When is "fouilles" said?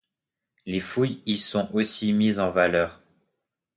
0.79-1.21